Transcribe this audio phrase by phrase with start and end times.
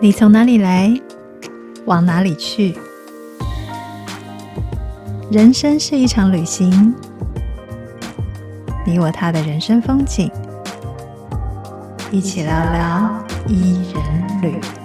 [0.00, 0.92] 你从哪里来，
[1.84, 2.74] 往哪里去？
[5.30, 6.94] 人生是一场旅行，
[8.86, 10.30] 你我他的人生风景，
[12.10, 14.79] 一起聊聊伊人旅。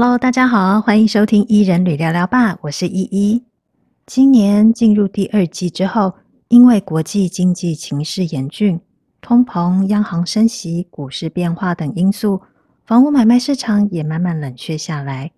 [0.00, 3.42] Hello，大家好，欢迎收听伊人旅聊聊吧，我是依依。
[4.06, 6.14] 今年进入第二季之后，
[6.46, 8.80] 因为国际经济情势严峻。
[9.20, 12.40] 通膨、央行升息、股市变化等因素，
[12.86, 15.32] 房屋买卖市场也慢慢冷却下来。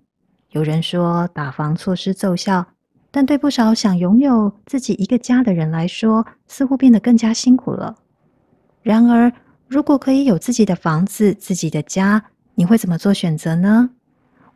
[0.51, 2.67] 有人说打房措施奏效，
[3.11, 7.97] 但对不少想拥有自己一个家的人来说，似乎变得更加辛苦了。
[8.83, 9.33] 然而，
[9.67, 12.23] 如果可以有自己的房子、自己的家，
[12.57, 13.89] 你会怎么做选择呢？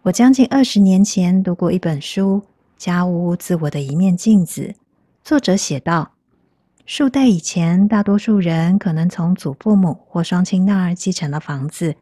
[0.04, 2.42] 我将近二十年前读过一本书
[2.76, 4.60] 《家屋自我的一面镜子》，
[5.24, 6.12] 作者写道。
[6.84, 11.96] 数代以前，大多数人可能从祖父母或双亲那儿继承了房子，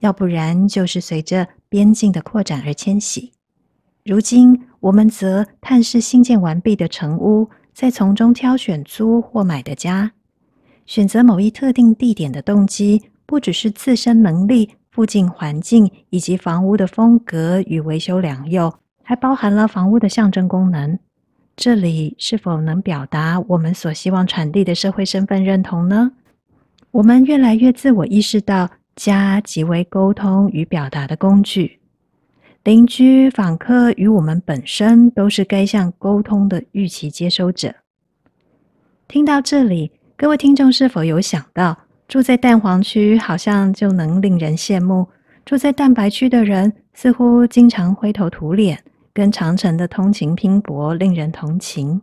[0.00, 3.30] 要不然就是随着边境的扩展而迁徙。
[4.04, 10.10] 如今，我们则探视新建完毕的成屋，再从中挑选租或买的家。
[10.86, 20.96] 选择某一特定地点的动机，不只是自身能力、附近环境以及房屋的风格与维修良莠，还包含了房屋的象征功能。
[21.56, 26.12] 这里是否能表达我们所希望传递的社会身份认同呢？
[26.92, 31.80] 我们越来越自我意识到，家即为沟通与表达的工具。
[32.62, 37.74] 邻居、访客与我们本身都是该项沟通的预期接收者。
[39.08, 41.78] 听到这里，各位听众是否有想到，
[42.14, 45.08] 住在蛋黄区好像就能令人羡慕，
[45.44, 48.84] 住在蛋白区的人似乎经常灰头土脸？
[49.12, 52.02] 跟长城的通勤拼搏令人同情。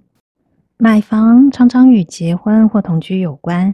[0.76, 3.74] 买房常常与结婚或同居有关。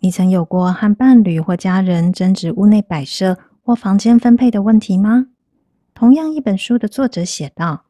[0.00, 5.28] 你曾有过和伴侣或家人争执屋内摆设或房间分配的问题吗？
[5.94, 7.84] 同样一本书的作者写道：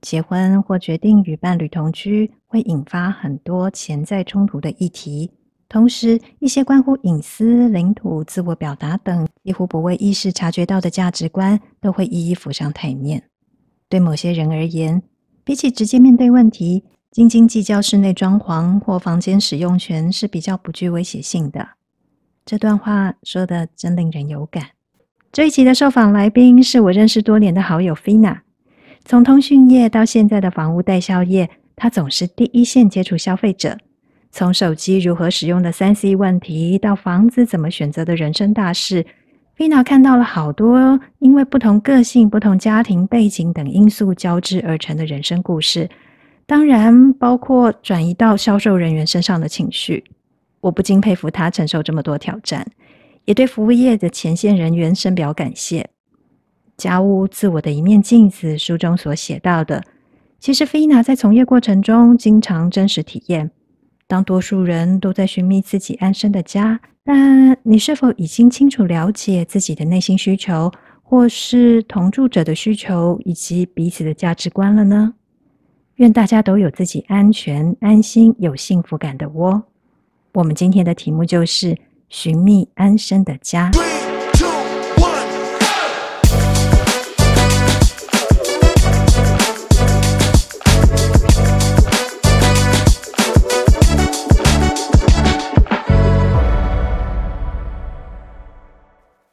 [0.00, 5.32] 结婚或决定与伴侣同居会引发很多潜在冲突的议题，
[5.70, 13.22] 同时一些关乎隐私、领土、自我表达等几乎不为意识察觉到的价值观都会一一浮上台面。
[13.88, 15.00] 对某些人而言，
[15.44, 16.82] 比起直接面对问题，
[17.12, 21.68] 斤斤计较室内装潢或房间使用权是比较不具威胁性的。
[22.44, 24.70] 这段话说的真令人有感。
[25.30, 28.40] 这一集的受访来宾是我认识多年的好友 Fina。
[29.04, 33.78] 从通讯业到现在的房屋代销业，她总是第一线接触消费者。
[34.30, 39.04] 从手机如何使用的三 C 问题，到房子怎么选择的人生大事。
[39.56, 45.90] Fina 看到了好多因为不同个性、不同家庭背景等因素交织而成的人生故事，
[46.46, 50.04] 当然包括转移到销售人员身上的情绪。
[50.60, 52.66] 我不禁佩服他承受这么多挑战，
[53.24, 55.90] 也对服务业的前线人员深表感谢。
[56.76, 59.82] 家屋自我的一面镜子书中所写到的，
[60.38, 63.50] 其实菲娜在从业过程中经常真实体验。
[64.10, 70.68] 当多数人都在寻觅自己安身的家，但你是否已经清楚了解自己的内心需求，
[71.00, 75.14] 或是同住者的需求，以及彼此的价值观了呢？
[75.94, 79.62] 愿大家都有自己安全、安心、有幸福感的窝。
[80.32, 81.78] 我们今天的题目就是
[82.08, 83.70] 寻觅安身的家。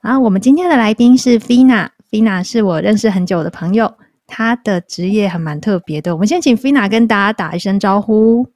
[0.07, 3.94] 啊，我们今天的来宾是 Fina，Fina 是我认识很久的朋友，
[4.25, 6.16] 她的职业还蛮特别的。
[6.16, 8.47] 我们先请 Fina 跟大家打一声招呼。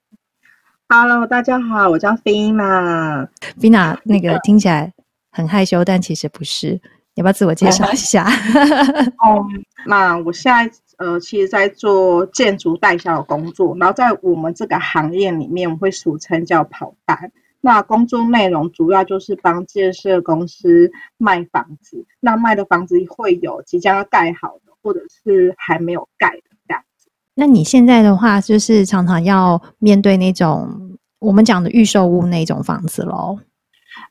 [0.88, 3.28] Hello，大家好，我叫 Fina。
[3.60, 4.94] Fina 那个听起来
[5.30, 6.80] 很害羞，但其实不是，
[7.16, 8.24] 要不要自我介绍一下？
[9.20, 9.46] 哦，
[9.86, 17.34] 那我现在呃，其实在做建筑代销的工作，然后在我们这个行业里面，我会俗称叫跑单。
[17.62, 27.10] 那工作内容主要就是帮建设公司卖房子，那卖的房子会有即将要盖好的，或者是还没有盖的这样子。
[27.36, 33.38] 那你现在的话，就是常常要面对那种我们讲的预售屋那种房子喽？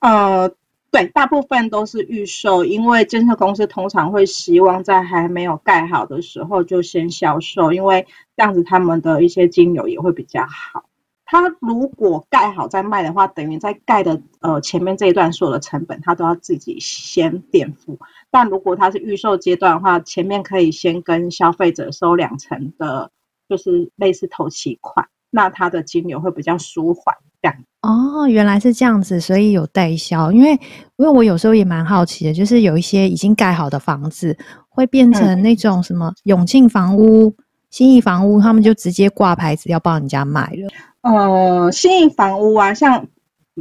[0.01, 0.49] 呃，
[0.93, 8.07] 对，大部分都是预售，因为建设公司通常会希望在还没有盖好的时候就先销售，因为
[8.37, 10.85] 这样子他们的一些金流也会比较好。
[11.31, 17.97] 它如果盖好再卖的话，等于在盖的呃前面这一段所有的成本，它都要自己先垫付。
[18.33, 23.13] 但如果它是预售阶段的话，前面可以先跟消费者收两成的，
[23.49, 27.15] 就是类似头期款，那它的金流会比较舒缓。
[27.41, 30.33] 这样哦，原来是这样子，所以有代销。
[30.33, 30.51] 因为
[30.97, 34.37] 因为我有时候也蛮好奇的，就是有一些已经盖好的房子，
[34.69, 37.33] 会变成那种什么永庆房屋、
[37.71, 40.69] 新义房屋，他们就直接挂牌子要帮人家卖了。
[41.03, 43.07] 呃，新义房屋啊，像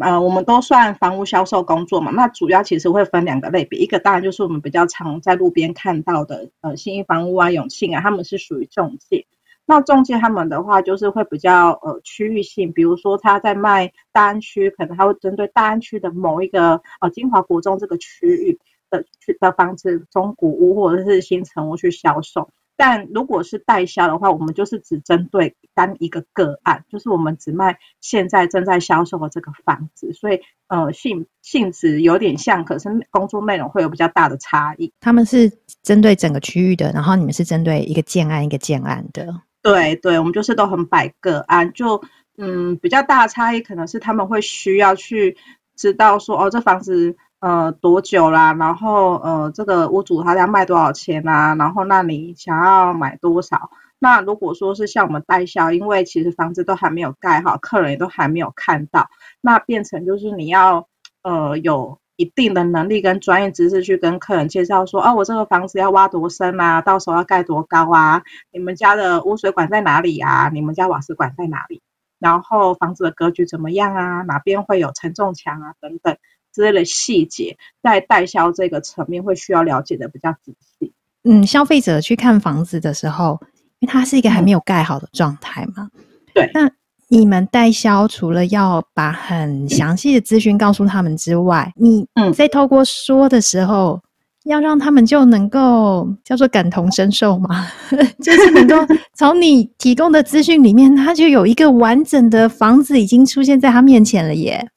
[0.01, 2.11] 呃，我们都算房屋销售工作嘛。
[2.11, 9.25] 那主要其实会分两个类别，一个当然就是我们比较常在路边看到的，呃，新义房屋啊、永庆啊，他们是属于中介。
[9.65, 18.59] 那中介他们的话，就是会比较呃区域性，比如说他在卖大安区，可能他会针对大安区的某一个呃金华国中这个区域
[18.89, 19.05] 的
[19.39, 22.49] 的房子、中古屋或者是新成屋去销售。
[22.81, 30.39] 但如果是代销的话，我们就是只针对单一个个案，就是我们只卖现在正在销售的这个房子，所以
[30.69, 34.93] 呃性性质有点像，可是工作内容会有比较大的差异。
[35.01, 35.51] 他们是
[35.83, 39.41] 针对整个区域的，然后你们是针对一个建案一个建案的。
[39.61, 42.01] 对对，我们就是都很摆个案，就
[42.37, 45.35] 嗯比较大的差异可能是他们会需要去
[45.75, 47.17] 知道说哦这房子。
[47.39, 48.53] 呃，多久啦？
[48.53, 51.55] 然后呃，这个屋主他要卖多少钱啊？
[51.55, 53.69] 然后那你想要买多少？
[53.97, 59.09] 那如果说是像我们代销，因为其实房子都还没有盖好，客人也都还没有看到，
[59.39, 60.87] 那变成就是你要
[61.23, 66.81] 呃有一定的能力跟专业知识去跟客人介绍说，哦，我这个房子要挖多深啊？
[66.81, 68.21] 到时候要盖多高啊？
[68.51, 70.49] 你们家的污水管在哪里啊？
[70.53, 71.81] 你们家瓦斯管在哪里？
[72.19, 74.21] 然后房子的格局怎么样啊？
[74.23, 75.73] 哪边会有承重墙啊？
[75.79, 76.17] 等等。
[76.59, 80.91] 之类的细节，在代销这个层面会需要了解的比较仔细。
[81.23, 83.39] 嗯，消费者去看房子的时候，
[83.79, 85.89] 因为它是一个还没有盖好的状态嘛。
[86.33, 86.51] 对。
[86.53, 86.69] 那
[87.07, 94.01] 你们代销除了要把很详细的资讯告诉他们之外，你嗯，在透过说的时候，
[94.43, 97.67] 要让他们就能够叫做感同身受嘛，
[98.21, 98.75] 就是能够
[99.15, 104.69] 从你提供的资讯里面，他就有一个完整的房子已经出现在他面前了耶。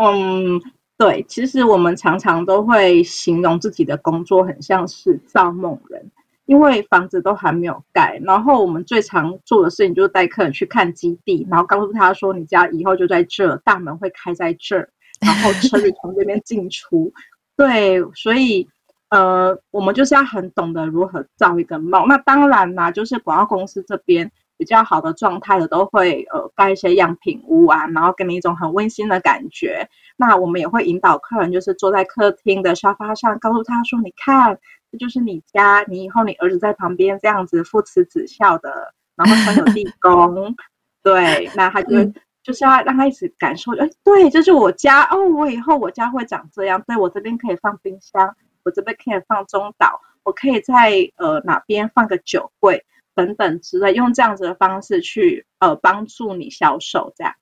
[0.00, 0.60] 嗯。
[0.98, 6.10] 对，其实我们常常都会形容自己的工作很像是造梦人，
[6.46, 14.88] 因为房子都还没有盖，然后我们最常做的事情就是带客人去看基地，然后告诉他说，你家以后就在这，大门会开在这儿，
[15.20, 17.12] 然后车子从这边进出。
[17.56, 18.66] 对，所以
[19.10, 22.08] 呃，我们就是要很懂得如何造一个梦。
[22.08, 24.32] 那当然啦，就是广告公司这边。
[24.58, 29.88] 比较好的状态的都会呃盖一些样品屋啊，然后给你一种很温馨的感觉。
[30.16, 34.58] 那我们也会引导客人，就是坐在客厅的沙发上，告诉他说：“你看，
[34.90, 40.54] 这就是你家，你以后你儿子在旁边这样子父慈子孝的，然后很有地 宫。”
[41.04, 46.82] 对，那他就、嗯、就是要让他一直感受，哎，对，这是我家哦，我以后我家会长这样。
[46.86, 52.84] 对，我这边可以放冰箱，我这边可以放中岛，我可以在呃哪边放个酒柜。
[53.16, 57.32] 等等之类，用这样子的方式去呃帮助你销售，这样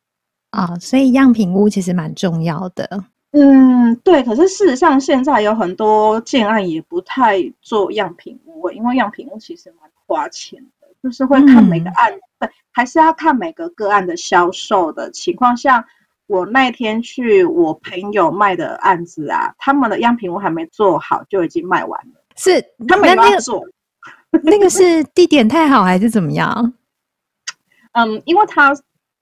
[0.51, 3.05] 啊、哦，所以样品屋其实蛮重要的。
[3.33, 4.23] 嗯，对。
[4.23, 15.57] 可是事实上，现在有很多建案也不太做样品屋，因为样品屋其实蛮花钱的，就是会看每个案，嗯、对，还是要看每个个案的销售的情况。
[15.57, 15.85] 像
[16.29, 23.61] 我那天去我朋友卖的案子啊，他们的样品屋还没做好就已经卖完了，是他们要做。
[24.43, 26.75] 那个是地点太好还是怎么样？
[27.93, 28.75] 嗯，因为它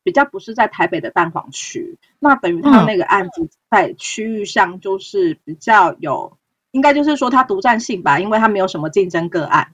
[0.03, 6.39] 比较不是在台北的蛋黄区，那等于它那个案子在区域上就是比较有，嗯、
[6.73, 9.73] 应该就是说它独占性吧，因为它没有什么竞争个案。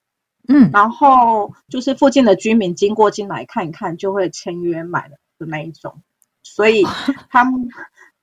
[0.49, 6.03] 嗯，然后就是附近的居民经过进来看一看，就会签约买了的那一种，
[6.43, 6.83] 所以
[7.31, 7.69] 他们，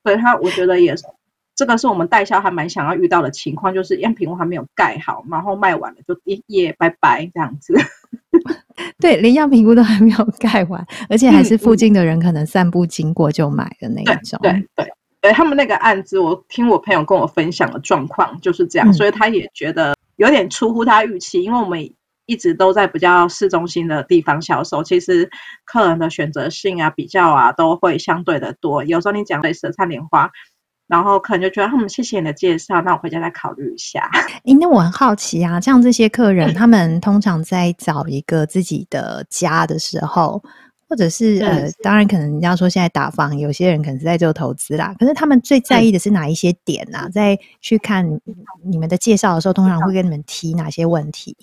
[0.04, 1.06] 所以他我觉得也是。
[1.56, 7.74] 这个是我们代销还蛮想要遇到的情况，就是样品屋还没有盖好，然后卖完了就一夜拜拜这样子。
[9.00, 14.38] 对，连样品屋都还没有盖完，而且还是附近的人可能散步经过就买的那一种。
[14.42, 21.90] 对对对，对，他们那个案子，我听我朋友跟我分享的状况就是这样，嗯，所以他也觉得有点出乎他预期，因为我们
[22.26, 25.30] 一直都在比较市中心的地方销售，其实
[25.64, 28.84] 客人的选择性啊、比较啊都会相对的多。
[28.84, 30.30] 有时候你讲的舌灿莲花。
[30.88, 34.10] 然后可能就觉得，他们谢谢你的介绍，那我回家再考虑一下。
[34.44, 40.42] 诶，那我很好奇啊，像这些客人，他们通常在找一个自己的家的时候，
[40.88, 44.94] 或者是呃，当然可能人家说现在打房，有些人可能是在做投资啦。
[45.00, 47.00] 可是他们最在意的是哪一些点呢？
[47.00, 47.10] 啊？
[47.10, 48.08] 在去看
[48.64, 51.36] 你们的介绍的时候，通常会跟你们提哪些问题？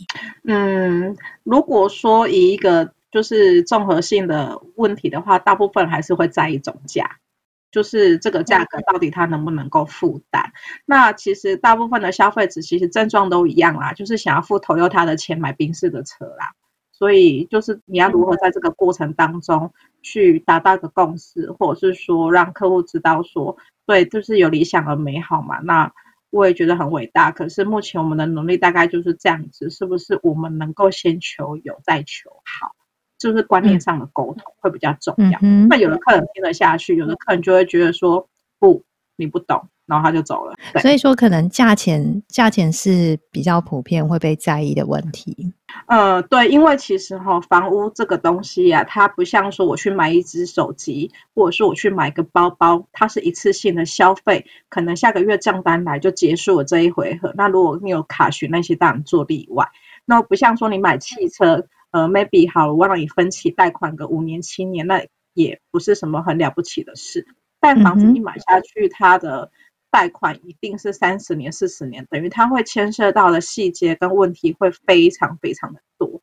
[0.47, 7.05] 嗯，如果说以一个就是综合性的问题的话，大部分还是会在意总价，
[7.73, 10.53] 就是这个价格到底他能不能够负担。
[10.87, 16.53] 那其实大部分的消费者其实症状都一样啦，就是想要付 Toyota 的钱买宾士的车啦。
[16.93, 25.59] 所以就是你要如何在这个过程当中去达到一个共识，或者是说让客户知道说，对，就是有理想而美好嘛。
[25.61, 25.91] 那
[26.31, 27.33] 我也觉得很伟大。
[27.33, 32.73] 可是目前我们的能力大概就是这样子，是不是我们能够先求有再求好？
[33.23, 35.39] 就是观念上的沟通会比较重要。
[35.69, 38.83] 那有的客人听得下去，有的客人就会觉得说不，
[39.17, 39.69] 你不懂。
[39.85, 45.53] 然后他就走了，所以说可能价钱价钱是比较普遍会被在意的问题。
[45.87, 57.35] 呃，对，因为其实哈、哦，房屋这个东西呀、啊，它不像说我去买一只手机，或者说我去买个包包，它是一次性的消费，可能下个月账单来就结束了这一回合。
[57.37, 59.69] 那如果你有卡许那些，当然做例外。
[60.07, 67.27] 那不像说你买汽车，呃，maybe 好了，我让你分期贷款个五年七年，那也不是什么很了不起的事。
[67.61, 69.51] 但房子一买下去，它的
[69.91, 76.21] 贷款一定是三十年、四十年，等于它会牵涉到的细节跟问题会非常非常的多。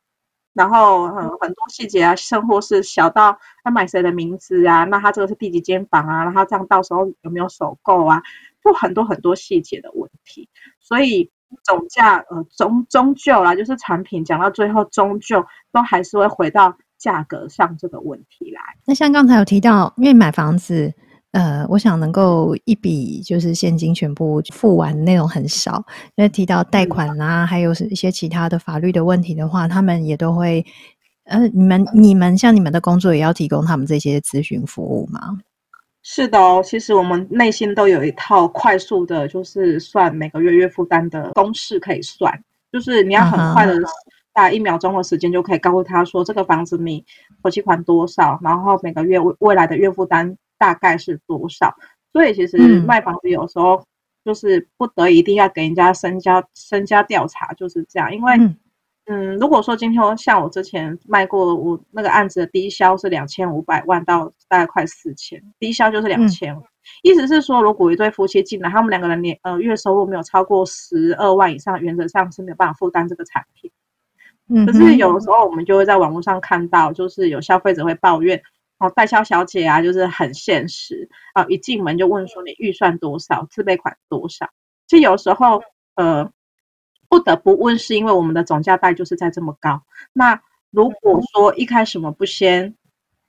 [0.52, 8.20] 然后，嗯，很多细节啊，甚或是小到他买谁的名字啊，那他这个是第几间房啊，然后这样到时候有没有首购啊，
[8.64, 10.48] 就很多很多细节的问题。
[10.80, 11.30] 所以
[11.64, 18.60] 总价，呃，终终究啦，就是产品讲到最后，终究都还是会回到价格上这个问题来。
[18.86, 20.92] 那像刚才有提到，因为买房子。
[21.32, 25.76] 呃，我想能够一笔就是现金全部付完那种很少，
[26.16, 30.66] 因为提到贷款啦、啊，还有一些其他的法律的问题的话，他们也都会，
[31.26, 35.20] 呃，你们你们像你们的工作也要提供他们这些咨询服务吗？
[36.12, 43.80] 是的哦，其实我们内心都有一套快速的，就是算每个月月负担的公式可以算，就是你要很快的，
[44.32, 47.04] 大概一秒钟的时间就可以告诉他说，这个房子你
[47.40, 50.36] 头期款多少，然后每个月未未来的月负担。
[50.58, 51.74] 大概是多少？
[52.12, 53.82] 所以其实卖房子有时候
[54.26, 58.14] 就是不得已一定要给人家身家身家调查，就是这样。
[58.14, 58.54] 因为，嗯，
[59.38, 66.54] 如果说今天像我之前卖过我那个案子的低销是两千五百万到大概快四千，低销就是两千。
[66.54, 66.62] 嗯，
[67.02, 73.70] 意思是说，如果一对夫妻进来，他们两个人年呃月收入没有超过十二万以上，原则上是没有办法负担这个产品。
[74.48, 78.40] 嗯，可是有的时候我们就会在网络上看到，就是有消费者会抱怨。
[78.78, 84.48] 哦，代销小姐啊，就是很现实啊，一进门就问说你预算多少，自备款多少。
[84.88, 85.60] 其实有时候，
[85.96, 86.30] 呃，
[87.10, 89.82] 不得不问，是因为我们的总价带就是在这么高。
[90.12, 90.40] 那
[90.70, 92.76] 如果说一开始我们不先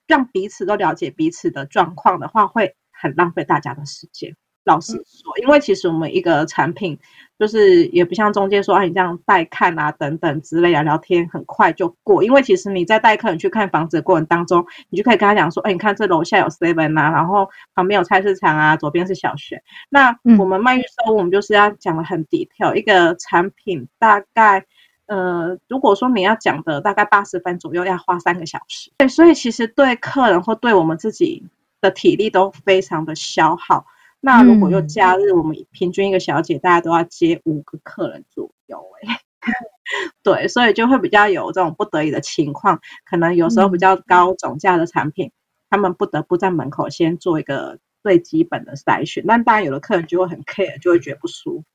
[0.05, 4.37] 让彼此都了解彼此的状况的话，会很浪费大家的时间。
[4.63, 6.97] 老实说，因为其实我们一个产品
[7.39, 12.23] 就是也不像中介说，啊，你这样带看啊等等之类啊，聊天很快就过。
[12.23, 19.63] 因为其实你在带客人去看房子的过程当中，你就可以跟他讲说，哎，你看这楼下有 seven 啊，然后旁边有菜市场啊，左边是小学。
[19.89, 24.63] 那我们卖预售，我们就是要讲的很 detail，一个产品大概，
[25.07, 28.91] 呃，如果说你要讲的大概八十分左右，要花三个小时。
[28.97, 31.43] 对，所以其实对客人或对我们自己
[31.81, 33.87] 的体力都非常的消耗。
[34.23, 39.19] 那如果又假日，我们平均一个小姐大家都要接五个客人左右，哎，
[40.21, 45.31] 对，所以就会比较有这种不得已的情况，可能有时候比较高总价的产品，
[45.71, 51.65] 他们不得不在门口先做一个最基本的筛选，但当然有的客人就会很 care，就会觉得不舒服。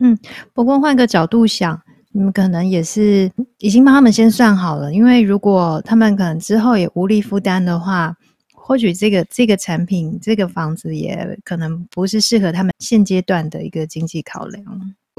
[0.00, 0.18] 嗯，
[0.52, 8.14] 不过换个角度想，你们可能也是已经帮他们先算好了，因为如果他们可能之后也无力负担的话。
[8.72, 14.64] 或许这个这个产品，这个房子也可能不是适合他们现阶段的一个经济考量。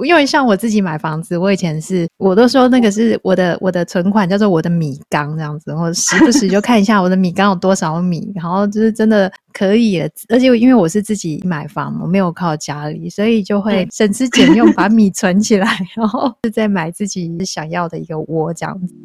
[0.04, 10.10] 因为像我自己买房子，我以前是我都说那个是我的我的存款叫做我的米缸这样子，或者时不时就看一下我的米缸有多少米，然后就是真的可以了。
[10.30, 18.96] 而且因为我是自己买房，我没有靠家里，所以就会省吃俭用把米存起来，然后是在买自己想要的一个窝这样子。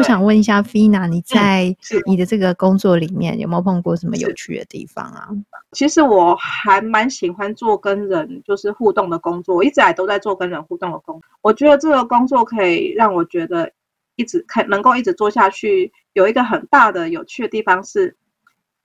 [0.00, 1.76] 我想问一下，Fina，你在
[2.06, 5.28] 你的这个工作里面有没有碰过什么有趣的地方啊？
[5.72, 11.28] 其实我还蛮喜欢做跟人就是互动的工作，我一直来都在做跟人互动的工作。
[11.42, 13.70] 我觉得这个工作可以让我觉得
[14.16, 18.16] 一直看能够一直做下去，有一个很大的有趣的地方是，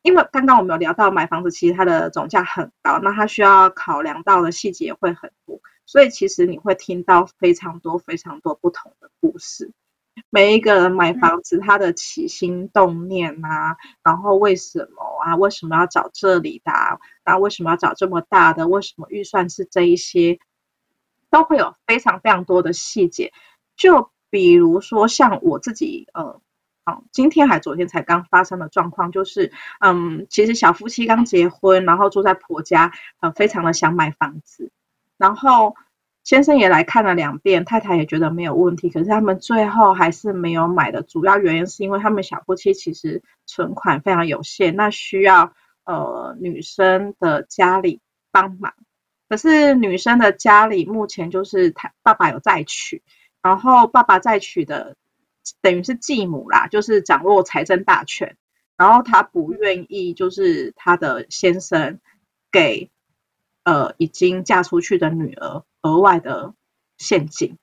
[0.02, 9.72] 因为刚刚我们有聊到买房子，其实它的总价很高，那它需要考量到的细节会很多，所以其实你会听到非常多非常多不同的故事。
[10.30, 15.36] 每一个人买房子，他的起心动念啊，然后为什么啊？
[15.36, 16.98] 为什么要找这里的啊？
[17.24, 18.68] 然后为什么要找这么大的？
[18.68, 20.40] 为什么预算是这一些？
[21.30, 23.34] 都会有非常非常多的细节。
[23.76, 26.40] 就比如说像我自己，呃，
[26.86, 34.72] 好，今天还昨天才刚发生的状况，就是，嗯，其实小夫妻刚结婚，然后住在婆家，呃，非常的想买房子，
[35.18, 35.76] 然后。
[36.26, 45.54] 先生也来看了两遍，太太也觉得没有问题，可是他们最后还是没有买的主要原因是因为他们小夫妻其实存款非常有限，那需要
[45.86, 48.02] 呃女生的家里
[48.32, 48.74] 帮忙，
[49.30, 53.04] 可是女生的家里目前就是他爸爸有再娶，
[53.44, 54.96] 然后爸爸再娶的
[55.62, 58.36] 等于是继母啦，就是掌握财政大权，
[58.78, 62.00] 然后他不愿意就是他的先生
[62.52, 62.90] 给
[63.64, 65.64] 呃已经嫁出去的女儿。
[65.86, 66.54] 额外的
[66.98, 67.56] 陷阱，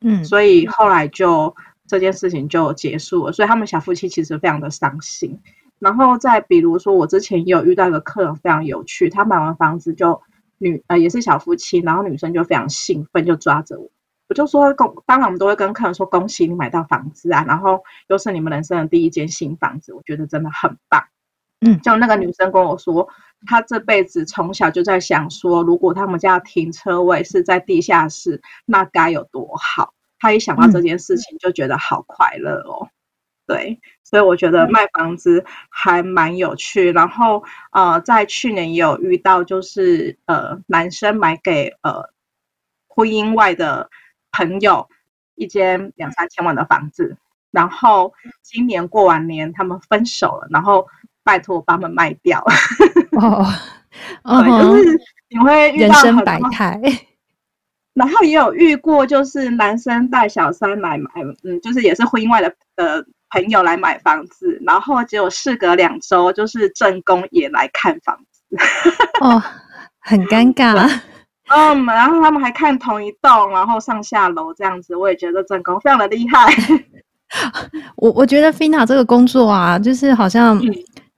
[0.00, 1.54] 嗯，所以后来就
[1.86, 3.32] 这件事情就结束了。
[3.32, 5.38] 所以他们小夫妻其实非常的伤心。
[5.78, 10.22] 然后再比如说，我之前也有遇到一个客人非常有趣，他买完房子就
[10.56, 13.90] 女呃也是小夫妻，然后女生就非常兴奋，就抓着我，
[14.30, 21.04] 我就说恭，当然我们都会跟客人说恭喜你买到房子啊，然后又是你们人生的第一间新房子，我觉得真的很棒。
[21.60, 23.08] 嗯，就那个女生跟我说，
[23.46, 29.94] 她这辈子从小就在想说，如果他们家停车位是在地下室，那该有多好。
[30.18, 32.86] 她一想到这件事情，就觉得好快乐哦。
[32.86, 32.90] 嗯、
[33.46, 36.92] 对，所以我觉得卖房子还蛮有趣。
[36.92, 42.10] 然后呃，在去年也有遇到，就是呃，男生买给呃
[42.86, 43.88] 婚姻外的
[44.30, 44.86] 朋友
[45.36, 47.16] 一间两三千万的房子，
[47.50, 50.86] 然后今年过完年他们分手了，然后。
[51.26, 52.38] 拜托，把他们卖掉。
[53.20, 53.44] 哦，
[54.22, 56.80] 哦，就是你会遇到很多人生百态。
[57.94, 61.10] 然后也有遇过，就是男生带小三来买，
[61.42, 68.56] 嗯，就是也是婚姻外的呃朋友来买房子，然后结果事隔两周，就是正宫也来看房子。
[69.20, 69.42] 哦，
[69.98, 70.74] 很尴尬。
[71.48, 76.52] 嗯，然后他们还看同一栋，然后上下楼这样子，我也觉得正宫非常的厉害。
[77.96, 80.60] 我我觉得 Fina 这个工作啊，就是好像。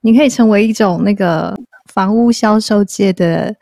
[0.01, 1.53] 嗯你可以成为一种那个
[1.93, 3.53] 房屋销售界的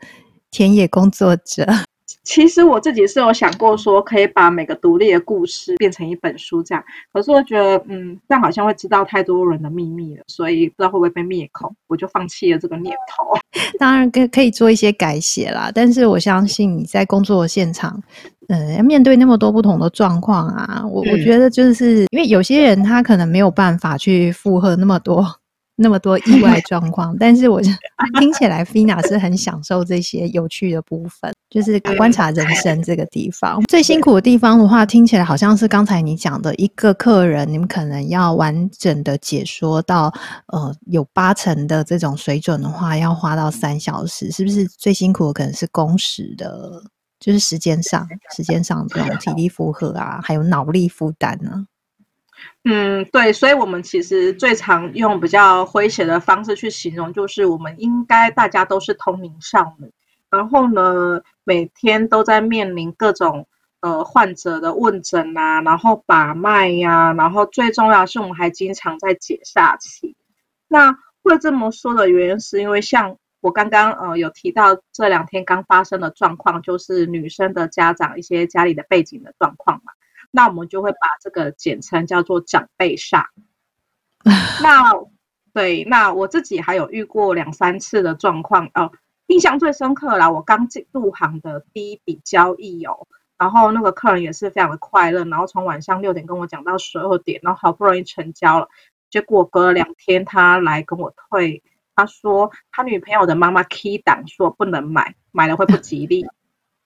[0.50, 1.66] 田野工作者。
[2.22, 6.84] 其实我自己是有想过说，可以把每个独立的故事变成一本书这样。
[7.10, 13.32] 可是我觉得，嗯，这样好像会知道太多人的秘密了，所以不知道会不会被灭口，我就放弃了这个念头。
[13.80, 18.00] 当然可可以做一些改写啦，但是我相信你在工作的现场，
[18.48, 25.26] 嗯，要面对那么多不同的状况啊，我我觉得就是因为有些人他可能没有办法去负荷那么多。
[25.80, 27.62] 那么多意外状况，但是我
[28.18, 33.62] 听起来 Fina 是很享受这些有趣的部分，就是观察人生这个地方。
[33.68, 40.12] 最辛苦的地方的话，听起来好像是刚才你讲的一个客人，你们可能要完整的解说到
[40.48, 46.82] 呃有八成的这种水准的话，要花到三小时，是不是最辛苦的可能是工时的，
[47.20, 51.66] 就是时间上时间上这种体力负荷啊，还有脑力负担呢？
[52.64, 59.90] 嗯，对，所以我们其实最常用比较诙谐的方式去形容，就是我们应该大家都是通灵少女，
[60.30, 63.46] 然后呢，每天都在面临各种
[63.80, 70.14] 呃患者的问诊啊，然后把脉呀、然后最重要是我们还经常在解煞气。
[70.66, 79.92] 那会这么说的原因，是因为像我刚刚呃有提到这两天刚发生的状况，就是女生的家长一些家里的背景的状况嘛。
[80.30, 83.24] 那我们就会把这个简称叫做长辈煞。
[84.62, 84.92] 那
[85.54, 88.92] 对，那我自己还有遇过两三次的状况哦，
[89.26, 90.30] 印象最深刻啦。
[90.30, 98.68] 我刚进入行的第一笔交易哦，然后那个客人也是非常的快乐，然后从晚上六点跟我讲到十二点，然后好不容易成交了，
[99.10, 101.62] 结果隔了两天他来跟我退，
[101.96, 106.26] 他说他女朋友的妈妈 key 档说不能买，买了会不吉利。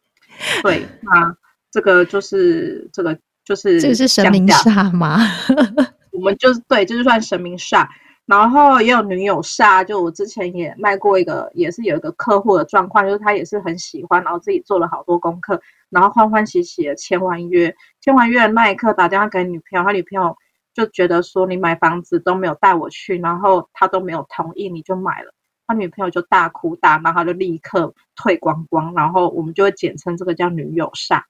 [0.63, 1.37] 对，那
[1.71, 3.19] 这个就是这个。
[3.45, 5.19] 就是这个是神明煞吗？
[6.13, 7.87] 我们就是对，就是算神明煞。
[8.25, 20.37] 然后也有女友煞，就我之前也卖过一个，也是有一个客户的状况，就是他也是很喜欢，然后自己做了好多功课，然后欢欢喜喜的签完约，签完约的那一刻打电话给女朋友，他女朋友
[20.73, 25.35] 就觉得说你买房子都没有带我去，然后他都没有同意你就买了，
[25.67, 31.23] 他女朋友就大哭大闹，他就立刻退光光，然后我们就会简称这个叫女友煞。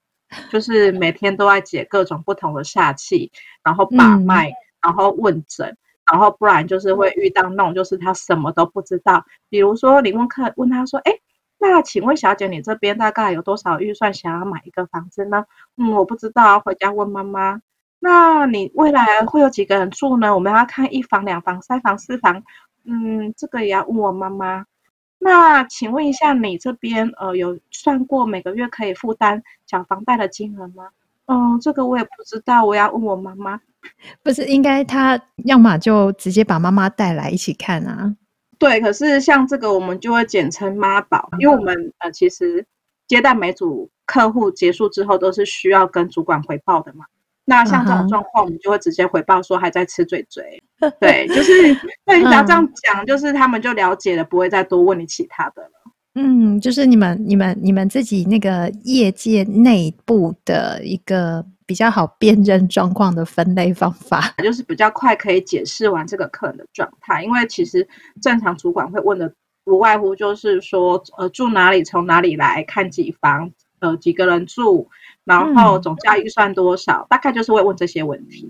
[0.51, 3.31] 就是每天都在解各种不同的煞气，
[3.63, 5.77] 然后把脉，嗯、然后问诊，
[6.11, 9.25] 然后不然就是会遇到那种就是他什么都不知道。
[9.49, 11.13] 比如说你问客问他说，哎，
[11.59, 15.45] 那请问小姐，你这边大概有多少预算想要买一个房子呢？
[15.77, 17.61] 嗯，我不知道，回家问妈妈。
[18.01, 20.35] 那你未来会有几个人住呢？
[20.35, 22.43] 我们要看一房、两房、三房、四房。
[22.85, 24.67] 嗯，这个也要问我妈妈。
[25.25, 30.89] 那请问一下，你这边呃有算过每个月可以负担缴房贷的金额吗？
[31.27, 33.61] 嗯，这个我也不知道，我要问我妈妈。
[34.23, 38.17] 不是，应该他要么就直接把妈妈带来一起看啊。
[38.59, 42.67] 对，可是像这个我们就会简称妈宝，因为我们呃其实
[43.07, 47.05] 接待每组客户结束之后都是需要跟主管回报的嘛。
[47.45, 50.63] 那像这种状况，我们就会直接回报说还在吃嘴嘴，
[51.01, 51.75] 对， 就是
[52.07, 55.71] 对，你只要这样讲，就是他们就了解了，不会再多问你其他的了。
[56.15, 67.25] 嗯，就是你们、你们、你们自己那个业界内部的一个比较好辨认状况的分类方法， 就是比较快可以解释完这个客人的状态。
[67.25, 67.89] 因为其实
[68.21, 69.33] 正常主管会问的，
[69.65, 73.51] 不外乎就是说，呃，住哪里，从哪里来，看几房，
[73.81, 74.89] 呃，几个人住。
[75.25, 77.03] 然后总价预算多少？
[77.03, 78.49] 嗯、大概就是会问这些问题。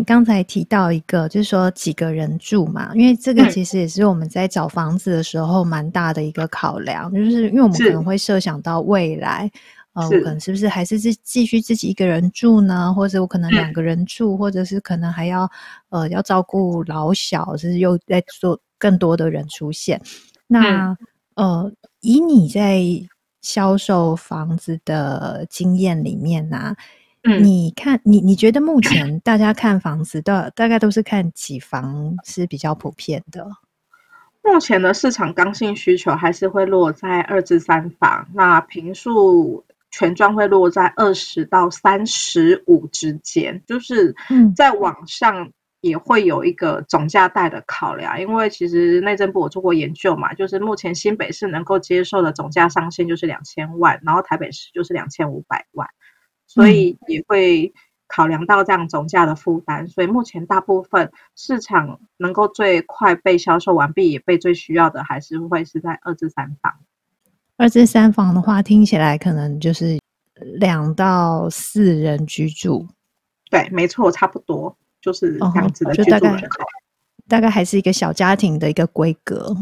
[0.00, 9.50] 你刚才提到一个，就是说几个人住嘛，因为这个其实也是我们在找房子的时候蛮大的一个考量，就是因为我们可能会设想到未来，
[9.92, 12.94] 呃，我可能是不是还是继继续自己一个人住呢？
[12.94, 15.46] 或者我可能两个人住，或者是可能还要
[15.90, 20.00] 呃要照顾老小，就是又在做更多的人出现。
[20.46, 20.96] 那
[21.34, 22.82] 呃，以你在
[23.42, 26.76] 销售房子的经验里面呢、啊？
[27.22, 33.46] 嗯，你看，你你觉得目前大家看房子的大概都是看几房是比较普遍的？
[34.42, 44.16] 目前的市场刚性需求还是会落在二至三房，那平数全装会落在二十到三十五之间，就是
[44.56, 45.50] 在网上
[45.82, 55.86] 也会有一个总价带的考量，因为其实内政部我做过研究嘛，就是目前新北市能够接受的总价上限就是两千万，然后台北市就是两千五百万。
[56.52, 57.72] 所以也会
[58.08, 66.74] 考量到这样总价的负担，所以目前大部分市场能够最快被销售完毕，也被最需要的还是会是在二至三房。
[67.56, 70.00] 二至三房的话，听起来可能就是
[70.56, 72.88] 两到四人居住。
[73.48, 76.64] 对，没错，差不多就是这样子的居住人口。
[76.64, 76.66] 哦，
[77.28, 79.56] 大概，大概还是一个小家庭的一个规格。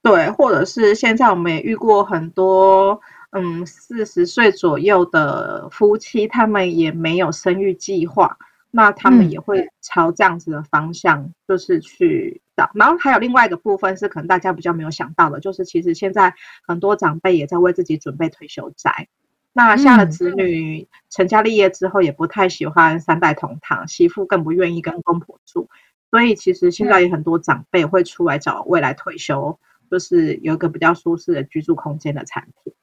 [0.00, 3.00] 对，或者是现在我们也遇过很多。
[3.32, 8.36] 嗯，四十岁左右的夫妻，他们也没有生育计划，
[8.70, 12.64] 那他们也会朝这样子的方向，就是去找。
[12.74, 16.34] 嗯、然后还有另外一个部分是，可能大家比较没有想到的，就是其实现在
[16.66, 19.08] 很多长辈也在为自己准备退休宅。
[19.54, 25.70] 那下了子女成家立业之后，也不太喜欢三代同堂，媳妇更不愿意跟公婆住，
[26.10, 29.58] 所以其实现在有很多长辈会出来找未来退休，
[29.90, 32.74] 就是有一个比较舒适的居住空间的产品。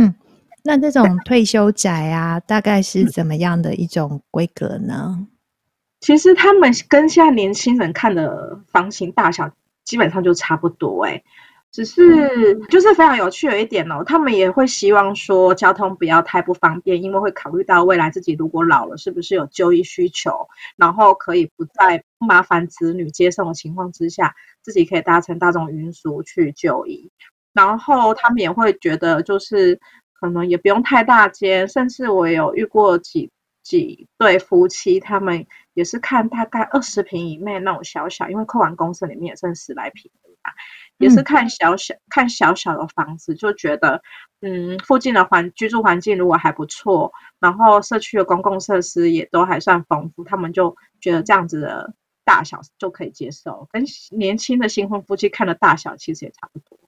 [0.00, 0.14] 嗯，
[0.64, 5.26] 那这种退休宅啊，大概是怎么样的一种规格呢？
[6.00, 9.50] 其实他们跟现在年轻人看的房型大小
[9.84, 11.22] 基本上就差不多，欸，哎，
[11.70, 27.10] 只是就是非常有趣的一点哦，他们也会希望说交通不要太不方便，因为会考虑到未来自己如果老了，是不是有就医需求，然后可以不在不麻烦子女接送的情况之下，自己可以搭乘大众运输去就医。
[27.52, 29.78] 然后他们也会觉得，就是
[30.12, 33.30] 可能也不用太大间，甚至我有遇过几
[33.62, 40.10] 几对夫妻，他们也是看大概二十平以内那种小小，因为扣完公司里面也剩十来平
[40.98, 44.02] 也是看小小、嗯、看小小的房子，就觉得
[44.42, 56.78] 嗯，附近的环居住环境如果还不错，然后社区的公共设施也都还算丰富，他们就觉得这样子的大小就可以接受，跟年轻的新婚夫妻看的大小其实也差不多。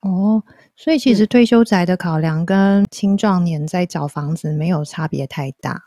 [0.00, 0.42] 哦，
[0.76, 5.80] 所以其实退休宅的考量跟青壮年在找房子没有差别太大。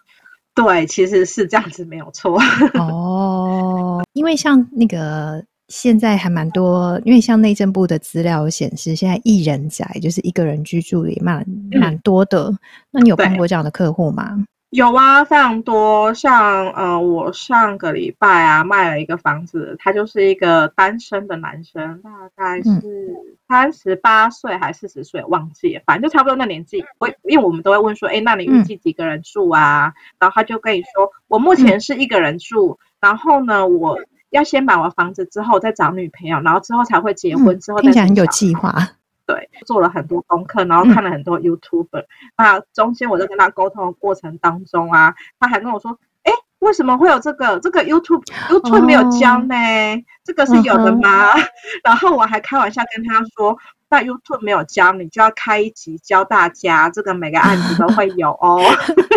[0.54, 2.38] 对，其实是这样子没有错。
[2.76, 12.50] 哦，因为像那个现在还蛮多，因为像内政部的资料显示，现在一人宅就是一个人居住也蛮蛮多的。
[12.50, 12.60] 嗯、
[12.92, 14.46] 那你有碰过这样的客户吗？
[14.72, 16.14] 有啊，非常多。
[16.14, 23.16] 像呃，我上个礼拜啊卖了一个房子，他就是一个单身的男生，大概是
[23.48, 26.84] 三十八岁还是四十岁，忘记了，反正就差不多那年纪。
[26.98, 29.88] 我因为我们都会问说，哎，那你预计几个人住啊？
[29.88, 34.00] 嗯、然后他就跟你说，我目前是一个人住，嗯、然后呢，我。
[34.32, 37.60] 要先买完房子之后再找女朋友，然后之后才会结婚。
[37.60, 38.74] 之后再、嗯、听起来很有计划。
[39.32, 42.08] 对，做了很多功课，然后看了很多 YouTuber、嗯。
[42.38, 47.60] 那中间我在跟他沟通的过程当中啊，他还跟我说：“哎，为什么会有这个？
[47.62, 49.56] 这个 YouTube YouTube 没有教呢？
[49.56, 51.44] 哦、这个是有的吗？”嗯、
[51.86, 53.58] 然后我还开玩笑跟他说
[53.90, 58.62] ：“那 YouTube 没有教，你就要开一集教大家，这个每个案子都会有哦。”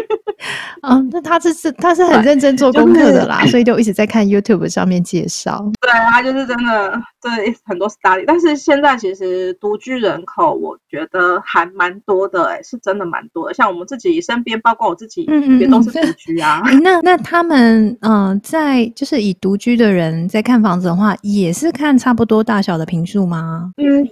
[0.83, 5.70] 嗯、哦，那他这是他是很认真做功课的啦，就是、所以就一直在看 YouTube 上面介绍。
[5.80, 13.54] 对，他就是真的对很多 study，但是现在其实独居人口，我觉得还蛮多的、欸，哎，是真的蛮多的。
[13.54, 15.22] 像我们自己身边，包括我自己，
[15.59, 16.62] 也都是独居啊。
[16.83, 23.72] 那那他们嗯、呃，在就是以独居的人在看房子的话，也是看差不多大小的平数吗？
[23.78, 24.07] 嗯，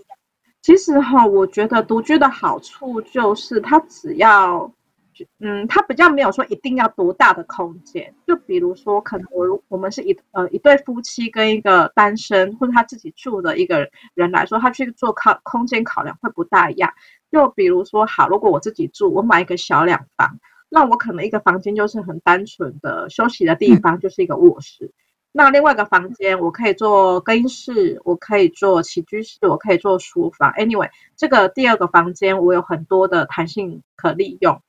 [0.63, 4.71] 其实哈，我觉得独居的好处就是他只要。
[5.39, 16.93] 嗯，他比较没有说一定要多大的空间，就比如说，可能我我们是一呃一对夫妻跟一个单身或者他自己住的一个人来说，他去做考空间考量会不大一样。
[17.31, 24.85] 就比如说，好，如果我自己住，我买一个小两房，那我可能一个房间就是很单纯的休息的地方，就是一个卧室。
[24.85, 24.93] 嗯、
[25.33, 30.53] 那另外一个房间，我可以做更衣室，我可以做起居室，我可以做书房。
[30.53, 34.61] Anyway，这个第二个房间我有很多的弹性可利用。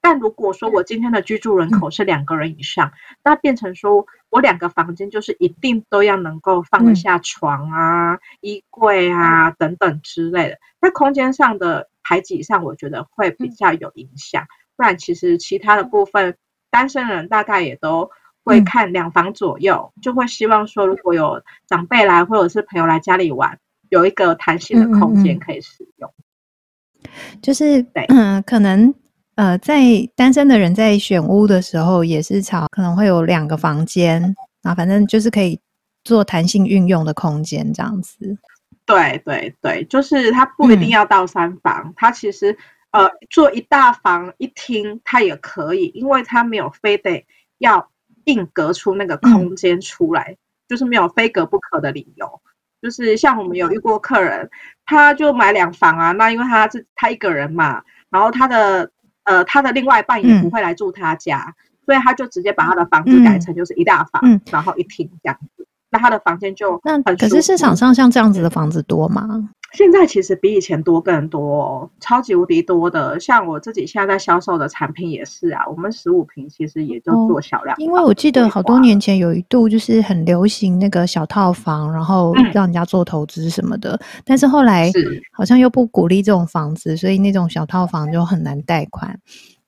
[0.00, 2.92] 但如果说我今天的居住人口是两个人以上，嗯、
[3.24, 14.44] 那变成说我两个房间就是一定都要能够放得下床啊、嗯、衣柜啊等等之类的，在空间上的排挤上，我觉得会比较有影响。
[14.44, 16.36] 嗯、不然其实其他的部分，
[16.70, 18.10] 单身人大概也都
[18.44, 23.58] 会看两房左右，嗯、就会希望说如果有长辈来或者是朋友来家里玩，
[23.88, 26.14] 有一个弹性的空间可以使用。
[27.42, 28.94] 就是对，嗯，可能。
[29.38, 29.80] 呃，在
[30.16, 35.60] 单身的人在选屋的时候，也是朝可能会有两个房间，啊，反正就是可以
[36.02, 38.36] 做弹性运用的空间这样子。
[38.84, 42.58] 对对对，就是它不一定要到三房，它、嗯、其实
[42.90, 47.24] 呃做一大房一厅它也可以，因为它没有非得
[47.58, 47.88] 要
[48.24, 50.38] 硬隔出那个空间出来，嗯、
[50.70, 52.40] 就是没有非隔不可的理由。
[52.82, 54.50] 就是像我们有遇过客人，
[54.84, 58.90] 他就买两房啊，那因为他是他一个人嘛，然后他的。
[59.28, 65.66] 呃，他的另外一半也不会来住他家，嗯、所以他就直接把他的房子改成就是一大房，嗯、然后一厅这样子。
[65.90, 69.50] 那他的房间就那可是市场上像这样子的房子多吗？
[69.72, 73.20] 现在其实比以前多更多，哦，超级无敌多的。
[73.20, 77.78] 像我自己现在在销售的产品也是啊，我们十五平其实也就做小量，哦。
[77.78, 83.92] 因为我记得好多年前有一度就是很流行那个小套房，然后让人家做投资什么的。
[83.92, 84.90] 嗯、但是后来
[85.32, 89.18] 好像又不鼓励这种房子，所以那种小套房就很难贷款，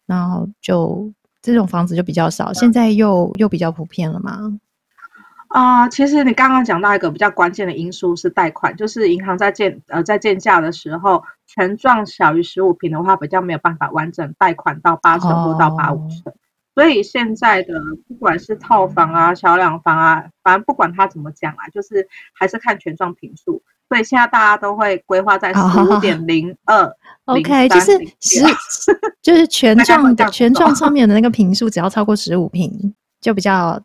[0.06, 2.52] 然后就这种房子就比较少。
[2.54, 4.58] 现在又又比较普遍了嘛。
[5.50, 16.32] 啊、呃，其实你刚刚讲到一个比较关键的因素是贷款，就是银行在建呃在建价的时候，权状小于十五平的话，比较没有办法完整贷款到八成或到八五成。
[16.32, 16.34] 哦、
[16.76, 17.74] 所以现在的
[18.06, 23.60] 不管是套房啊、小两房啊，反正不管他怎么讲啊，就是还是看权状坪数。
[23.88, 26.88] 所以现在大家都会规划在十五点零二，
[27.26, 28.44] OK，就是十，
[29.20, 33.82] 就是权 状的权状上面的那个坪数，只要超过十五平，就比较。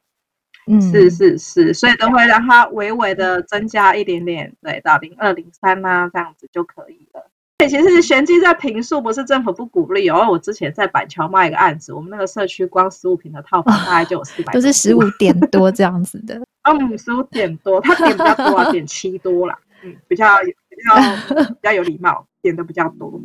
[0.68, 7.30] 嗯，是是是，所以都会让它微微的增加一点点，对，到零二零三呐，这样子就可以了。
[7.58, 10.28] 对，其实玄机在平数，不是政府不鼓励哦。
[10.30, 16.42] 我之前在板桥卖一个案子，我们那个社区光十五平的套房大概就有四百，都是十五点多这样子的。
[16.68, 19.58] 嗯，十五点多，它点比较多啊，点七多啦。
[19.84, 20.26] 嗯，比较
[20.70, 23.22] 比较比较有礼貌，点的比较多。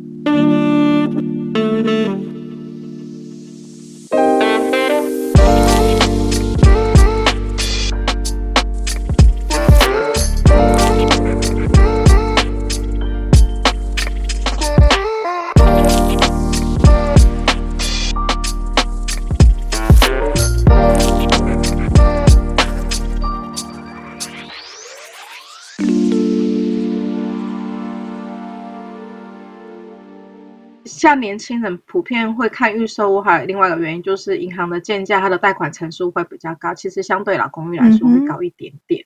[31.01, 36.75] 像年轻人普遍会看预售屋，还有另外一个原因就是银行的建价，它的贷款成数会比较高。
[36.75, 39.03] 其实相对老公寓来说会高一点点。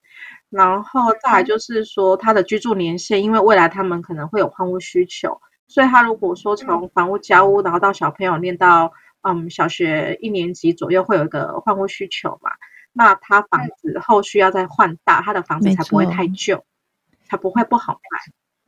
[0.51, 12.51] 嗯、然后再来就是说他的居住年限，因为未来他们可能会有换屋需求，所以他如果说从房屋交屋，然后到小朋友念到嗯小学一年级左右，会有一个换屋需求嘛，
[12.91, 16.61] 那他房子后续要再换大，他的房子才不会太旧，
[17.23, 18.19] 才不会不好卖。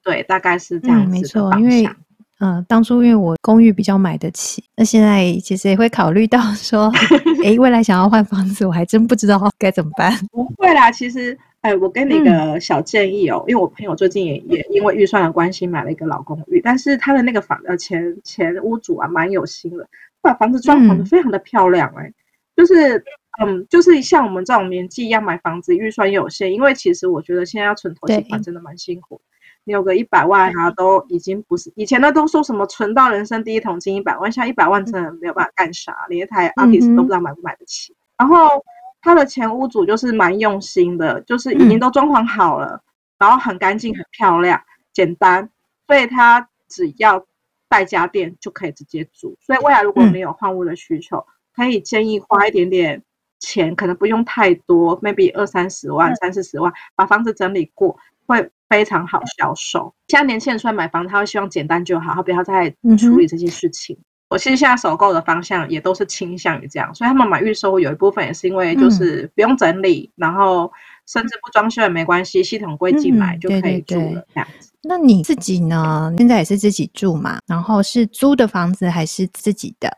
[0.01, 2.06] 对，大概是这样子的、嗯、没错，
[2.39, 6.91] 嗯，当初因为我公寓比较买得起，那现在其实也会考虑到说，
[7.43, 10.13] 诶，未来想要换房子，我还真不知道该怎么办。
[10.31, 19.87] 不会啦，其实，哎，我给你一个小建议哦，嗯、因为我朋友最近也也因为预算的关系买了一个老公寓，但是他的那个房呃前前屋主啊蛮有心的，
[20.21, 22.13] 把房子装潢的非常的漂亮哎、欸，嗯、
[22.55, 23.03] 就是
[23.41, 29.19] 嗯，就是像我们这种年纪一样买房子，预算又有限，因为其实我觉得现在要存头期款真的蛮辛苦。
[29.67, 37.91] 你有个一百万啊，都已经不是以前的都说什么存到人生第一桶金一百万，现在一百万真的没有办法干啥，连一台 Altis 都不知道买不买得起。
[37.91, 38.63] 嗯、然后
[39.01, 42.81] 他的前屋主就是蛮用心的，就是已经都装潢好了，嗯、
[43.19, 44.57] 然后很干净、很漂亮、
[44.93, 45.49] 简单，
[45.85, 47.25] 所以他只要
[47.67, 49.37] 带家电就可以直接住。
[49.41, 53.03] 所以未来如果没有换屋的需求，嗯、可以建议花一点点
[53.41, 57.97] 钱，可能不用太多，maybe 二三十万、三四十万，把房子整理过
[58.27, 58.49] 会。
[58.69, 59.93] 非常好销售。
[60.09, 63.95] 现在年轻人出来买房，他会希望简单就好，他不要再处理这些事情。
[63.95, 70.69] 嗯、我其实现在首购的方向也都是倾向于这样，所以他们买预售有一部分也是因为就是不用整理，嗯、然后
[71.07, 74.01] 甚至不装修也没关系，系统柜进来就可以住了。
[74.01, 74.71] 嗯、对对对这样子。
[74.83, 76.13] 那你自己呢？
[76.17, 77.39] 现在也是自己住嘛？
[77.47, 79.89] 然后是租的房子还是自己的？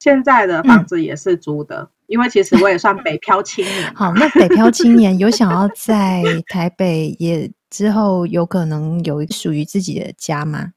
[0.00, 3.94] 现在的房子也是租的，嗯、因为其实我也算北漂青年。
[3.94, 7.52] 好，那北漂青年有想要在 台北也？
[7.74, 10.72] 之后有可能有属于自己的家吗？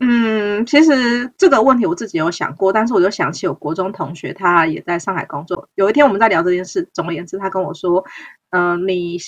[0.00, 5.68] 嗯，其实这个问题我自己有想过，但是我就想起我国中同学，他也在上海工作。
[5.76, 8.04] 有一天我们在聊这件事，总而言之，他跟我说
[8.50, 9.18] ：“嗯、你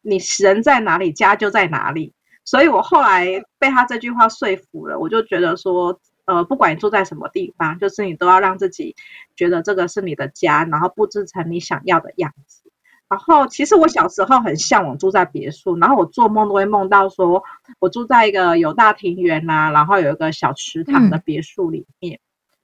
[0.00, 2.14] 你人在哪里，家就在哪里。”
[2.46, 3.26] 所以我后来
[3.58, 8.96] 被他这句话说服了，我就觉得说，呃，不管你住在什么地方，就是你都要让自己
[9.36, 12.65] 觉得这个是你的家，然后布置成你想要的样子。
[13.08, 17.42] 然后，其实我小时候很向往住在别墅，然后我做梦都会梦到说，
[17.78, 22.18] 我住在一个有大庭园呐、啊，然后有一个小池塘的别墅里面。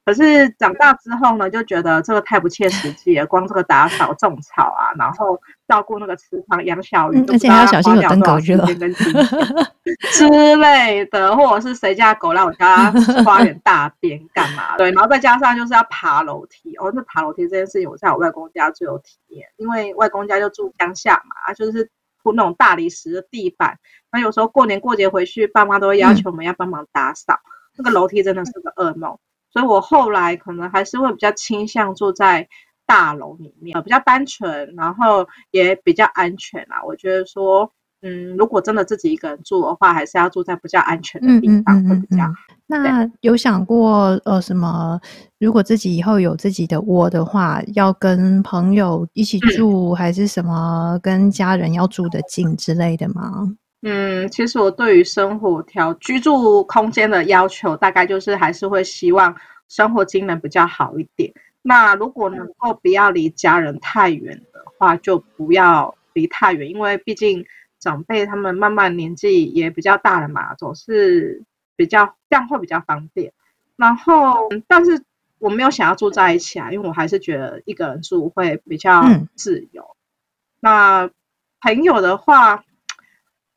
[0.05, 3.25] 嗯可是长大之后呢，就觉得这个太不切实际了。
[3.25, 8.59] 光这个打扫、种草啊，然后照顾那个池塘、养小鱼，而且还要小心有登革热
[10.11, 12.91] 之类的，或者是谁家狗来我家
[13.25, 14.77] 花园大便干嘛？
[14.77, 16.75] 对，然后再加上就是要爬楼梯。
[16.79, 21.89] 哦，那爬楼梯这件事情，我在我外公家最有体验，因为外公家就住乡下嘛，就是
[22.25, 23.79] 铺那种大理石的地板。
[24.11, 29.17] 那有时候过年过节回去，爸妈都会要求我们要帮忙打扫，嗯、那个楼梯真的是个噩梦。
[29.53, 32.49] 所以我后来可能还是会比较倾向住在
[32.87, 36.83] 大楼里面，比较单纯，然后也比较安全啊。
[36.85, 42.31] 我觉得说，嗯，如果真的自己一个人住的话，还是要住在比较安全的地方会比较好。
[42.31, 42.37] 嗯嗯嗯嗯。
[42.67, 44.99] 那有想过呃什么？
[45.39, 53.47] 如果自己以后有自己的窝的话，要跟朋友一起住，嗯、还是什么跟家人要住的近之类的吗？
[53.85, 61.35] 嗯，其实我对于生活条居住空间的要求，大概就是还是会希望生活机能比较好一点。
[61.63, 67.45] 那如果能够不要离家人太远的话，就不要离太远，因为毕竟
[67.81, 71.43] 长辈他们慢慢年纪也比较大了嘛，总是
[71.75, 73.33] 比较这样会比较方便。
[73.75, 75.03] 然后，但是
[75.41, 79.03] 我没有想要住在一起啊，因为我还是觉得一个人住会比较
[79.35, 79.83] 自由。
[79.83, 79.97] 嗯、
[80.61, 81.11] 那
[81.61, 82.65] 朋友的话。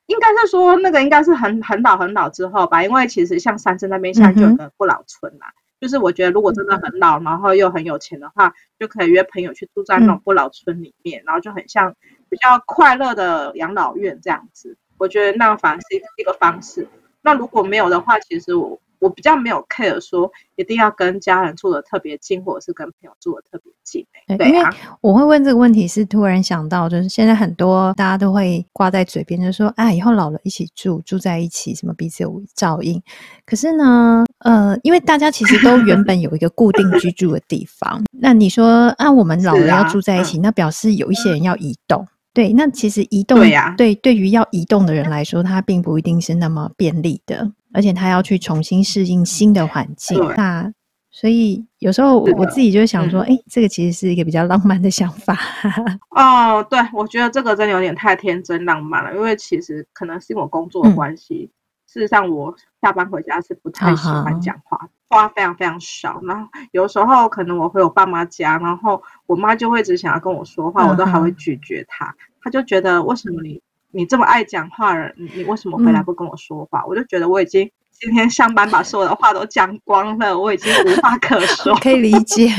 [0.07, 5.47] 应该是说那个应该是很很老很老之后吧，因为其实像三芝那边现在就有个不老村啦。
[5.47, 11.95] 嗯、就是我觉得如果真的很老，然后又很有钱的话，就可以约朋友去住在那种不老村里面，嗯、然后就很像
[12.29, 14.77] 比较快乐的养老院这样子。
[14.97, 15.85] 我觉得那个反而是
[16.17, 16.87] 一个方式。
[17.21, 18.79] 那如果没有的话，其实我。
[19.05, 24.03] 我比较没有 care 说一定要跟家人住的特别近，或者是跟朋友住的特别近。
[24.27, 32.99] 对，对啊，因为我会问这个问题，是突然想到，就是现在很多大家都会挂在嘴边，就是说，啊，以后老了一起住，住在一起，什么彼此有照应。
[33.45, 42.07] 可是呢，呃，因为大家其实都原本有一个固定居住的地方，那你说，啊，我们老了要住在一起，那表示有一些人要移动。
[42.33, 47.49] 对，那其实移动，对呀，对，对于要移动的人来说，它并不一定是那么便利的。
[47.75, 50.73] 而且他要去重新适应新的环境，对那
[51.11, 55.37] 所以有时候我自己就想说，哎、嗯欸，这个其实是一个比较浪漫的想法。
[56.11, 61.53] 哦，对，我觉得这个真的有点太天真浪漫了，因为其实可能是因为我工作的关系，嗯、
[61.87, 66.19] 事实上我下班回家是不太喜欢讲话，啊、话非常非常少。
[66.23, 72.13] 然后有时候可能我回我爸妈家，然后我妈就会只想要跟我说话，啊、我都还会拒绝她。
[72.41, 73.61] 她就觉得为什么你？
[73.95, 76.81] 你这么爱讲话人，你你为什么回来不跟我说话？
[76.81, 81.73] 嗯、我就觉得我已经今天上班把所有的话都讲光了，我已经无话可 说。
[81.77, 82.49] 可以理解，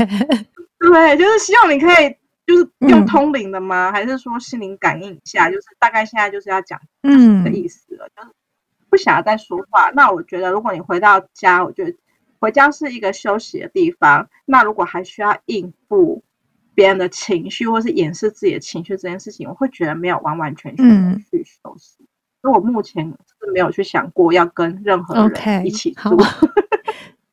[0.78, 2.16] 对，就是希望你可以
[2.47, 3.91] 就是用通灵的吗？
[3.91, 5.51] 嗯、还是说心灵感应一下？
[5.51, 8.34] 就是大概现在就是要讲嗯的意思了，嗯、就是
[8.89, 9.91] 不想要再说话。
[9.95, 11.95] 那我觉得，如果你回到家，我觉得
[12.41, 14.26] 回家是一个休息的地方。
[14.47, 16.22] 那如果还需要应付。
[16.77, 21.97] 别人的情绪，或是掩饰自己的情绪这件事情，我会觉得没有完完全全的去收拾。
[22.43, 26.11] 所以、嗯、我目前是没有去想过要跟任何人一起住。
[26.11, 26.51] Okay,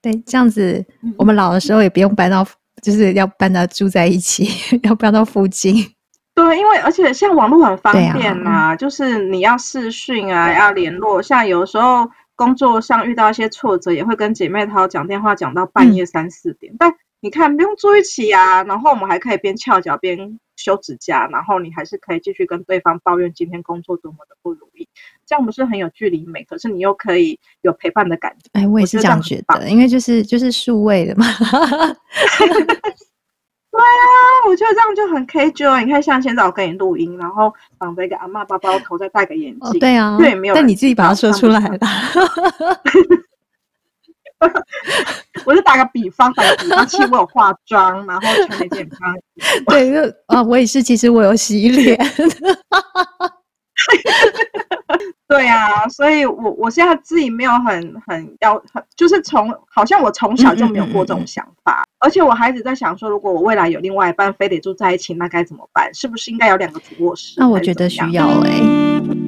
[0.02, 0.84] 对，这样子
[1.18, 2.48] 我们老的时候也不用搬到，
[2.82, 4.48] 就是要搬到住在一起，
[4.84, 5.76] 要搬到附近。
[6.34, 11.22] 对，因为而且像网络很方便嘛、啊，啊、就是你要视讯啊，要联络。
[11.22, 16.96] 像有时候工作上遇到一些挫折，也会跟姐妹淘讲电话，讲到半夜三四点，嗯、但。
[17.24, 24.86] 你看，不用住一起啊，然后我们还可以边翘脚边修指甲，然后你还是可以继续跟对方抱怨今天工作多么的不如意，
[25.26, 26.44] 这样不是很有距离美？
[26.44, 28.50] 可是你又可以有陪伴的感觉。
[28.52, 31.26] 哎，我也是这样觉得，因为就是就是数位的嘛。
[33.72, 33.88] 对啊，
[34.50, 35.82] 我觉得这样就很 casual。
[35.82, 39.60] 你看，像现在我跟你录音，然后绑着一个阿嬷包包头，再戴个眼镜。
[39.62, 40.56] 哦，对啊，对，没有。
[40.56, 41.80] 但你自己把它说出来了。
[45.46, 48.98] 我就打个比方，打个比方，其实我有化妆，然后穿了一件ผ้。
[49.68, 52.00] 对，就啊，我也是，其实我有洗脸。
[55.28, 65.92] 对啊，所以我我现在自己没有很很要很，就是从好像我从小就没有过这种想法，嗯嗯嗯，而且我还一直在想说，如果我未来有另外一半，非得住在一起，那该怎么办？
[65.94, 67.34] 是不是应该有两个主卧室？
[67.38, 69.23] 那我觉得需要哎、欸。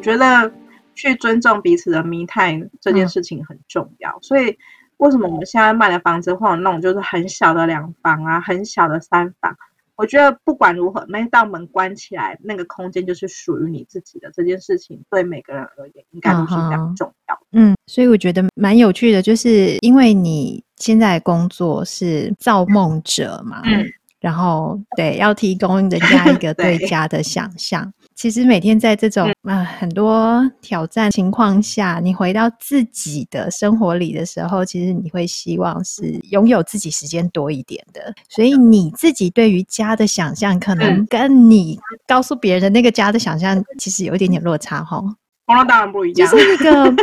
[0.00, 0.52] 觉得
[0.94, 4.58] 去尊重彼此的 me time 这件事情很重要，嗯、所以
[4.96, 9.54] 为什么我们现在卖的房子会有那种就是很小的两房啊，很小的三房？
[9.96, 14.30] 我觉得不管如何，那道门关起来，那个空间就是属于你自己的。
[14.32, 17.38] 这件事情对每个人而言，应该都是非常重要。
[17.52, 23.84] 嗯，所以我觉得蛮有趣的，就是因为你现在工作是造梦者嘛，嗯，
[24.20, 27.90] 然后对，要提供人家一个 对家的想象。
[28.14, 38.12] 其实每天在这种啊很多挑战情况下，你回到自己的生活里的时候，其实你会希望是拥有自己时间多一点的。
[38.28, 45.02] 所以你自己对于家的想象，可能跟你告诉别人的那个家的想象，其实有一点点落差哈。
[45.46, 46.94] 那当然不一样，就是一个。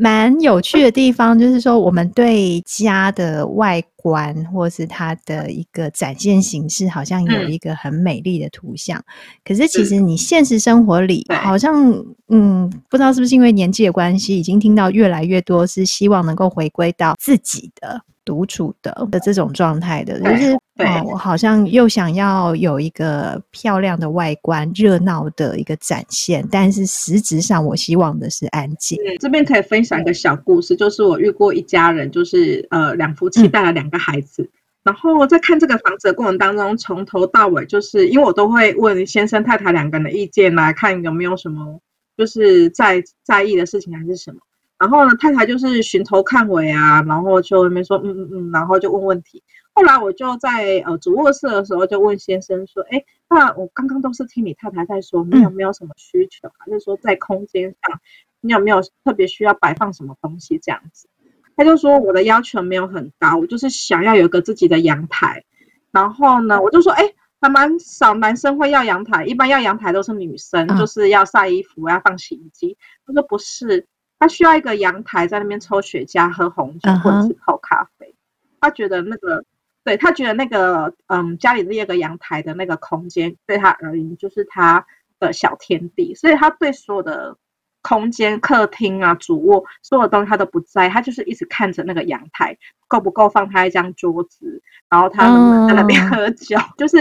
[0.00, 8.96] 蛮有趣的地方，就是说我们对家的外观，或是它的一个展现形式，好像有一个很美丽的图像。
[9.00, 9.04] 嗯、
[9.44, 11.92] 可是其实你现实生活里，好像
[12.28, 18.00] 嗯，不知道是不是因为年纪的关系，已经听到越来越多是希望能够回归到自己的。
[18.28, 28.98] 独处的的这种状态的，就是哦，我好像又想要有一个漂亮的外观、热闹的一个展现，但是实质上我希望的是安静。
[29.18, 34.50] 这边可以分享一个小故事，就是我遇过一家人，就是呃两夫妻带了两个孩子，嗯、
[34.82, 41.80] 然后在看这个房子的过程当中，从头到尾就是因为我都会问先生太太两个人的意见来看有没有什么
[42.14, 44.40] 就是在在意的事情还是什么。
[44.78, 49.42] 然后呢，太太就是寻头看尾啊，然后就那边说嗯嗯嗯，然后就问问题。
[49.72, 58.00] 后来我就在呃主卧室的时候就问先生说，哎，那我刚刚都是听你太太在说，你有没有什么需求，啊还是说在空间上
[58.40, 61.08] 你有没有特别需要摆放什么东西这样子？
[61.56, 65.44] 他就说我的要求没有很高，我就是想要有一个自己的阳台。
[65.90, 67.02] 然后呢，我就说，哎，
[67.40, 72.76] 还蛮少男生会要阳台，一般要阳台都是女生，就是要晒衣服，要放洗衣机。
[73.04, 73.88] 他说不是。
[74.20, 78.06] 他需要一个阳台，在那边抽雪茄、喝红酒或者是泡咖啡。
[78.06, 78.14] Uh huh.
[78.60, 79.44] 他觉得那个，
[79.84, 84.84] 对，他觉得那个，嗯，家里的那个阳台的那个空间，对他而言就是他
[85.20, 86.16] 的小天地。
[86.16, 87.36] 所以他对所有的
[87.80, 92.58] 空间、客厅啊、主卧，所有的东西他都不在，他就是一直看着那个阳台
[92.88, 94.60] 够不够放他一张桌子，
[94.90, 95.26] 然后他
[95.68, 96.56] 在那边喝酒。
[96.56, 96.76] Uh huh.
[96.76, 96.96] 就是，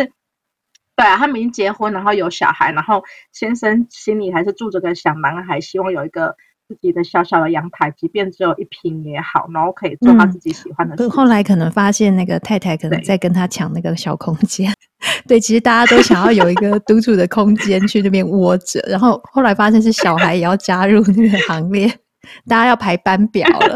[0.95, 6.35] 对啊，他们已经结婚，然后有小孩，然后先生心里还是住着个小男孩，希望有一个。
[6.67, 11.03] 自己的小小的阳台，即便只有一平也好，然后可以做他自己喜欢的事。
[11.03, 11.09] 嗯。
[11.09, 14.71] 后来可能发现那个太太可能在跟他抢那个小空间。
[15.27, 21.87] 对，其实大家都想要有一个独处的空间去那边窝着，然后后来发现是小孩也要加入那个行列，
[22.47, 23.75] 大家要排班表了，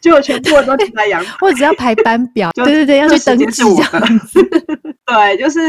[0.00, 4.42] 结果全部人都停在阳台， 或者要排班表，对对对，要去登记这样子，
[5.06, 5.60] 对，就是。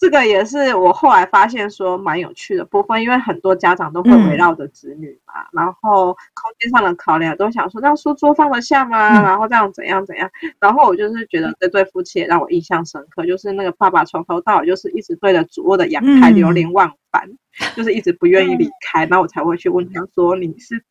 [0.00, 9.20] 这个也是我后来发现说蛮有趣的部分，因为很多家长都会围绕着子女嘛，嗯、然后空间上的考量都想说，这样书桌放得下吗？
[9.20, 10.30] 嗯、然后这样怎样怎样？
[10.58, 20.82] 然后我就是觉得这对夫妻也让我印象深刻，就是那个爸爸从头到尾就是一直对着主卧的阳台流连忘返，嗯、就是一直不愿意离开，然后我才会去问他说，你是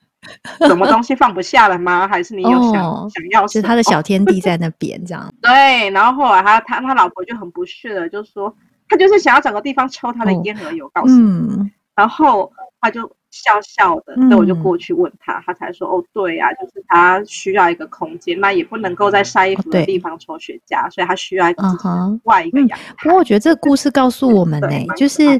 [0.67, 2.07] 什么东西放不下了吗？
[2.07, 3.47] 还是你有想、哦、想要？
[3.47, 5.33] 是他的小天地在那边这样。
[5.41, 8.55] 对，然后后来他他他老婆就很不屑的就说。
[8.89, 22.75] 他就是想要找个地方抽他的烟而已，我告诉你，嗯、然后他就笑笑的，那、嗯、我就过去问他，他才说：“哦，对呀、啊，就是他需要一个空间，那也不能够在晒衣服的地方抽雪茄，哦、所以他需要另外一个阳台。
[22.89, 25.39] 嗯”不过我觉得这个故事告诉我们呢、欸，就是。